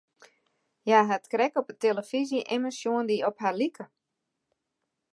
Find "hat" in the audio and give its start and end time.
1.11-1.29